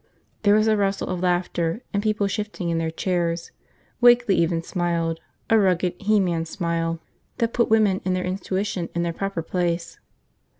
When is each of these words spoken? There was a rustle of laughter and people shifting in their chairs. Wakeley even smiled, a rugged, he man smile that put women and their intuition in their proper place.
There 0.41 0.55
was 0.55 0.65
a 0.65 0.75
rustle 0.75 1.09
of 1.09 1.19
laughter 1.21 1.81
and 1.93 2.01
people 2.01 2.25
shifting 2.25 2.69
in 2.71 2.79
their 2.79 2.89
chairs. 2.89 3.51
Wakeley 4.01 4.33
even 4.35 4.63
smiled, 4.63 5.19
a 5.47 5.59
rugged, 5.59 5.93
he 6.01 6.19
man 6.19 6.45
smile 6.45 6.99
that 7.37 7.53
put 7.53 7.69
women 7.69 8.01
and 8.03 8.15
their 8.15 8.25
intuition 8.25 8.89
in 8.95 9.03
their 9.03 9.13
proper 9.13 9.43
place. 9.43 9.99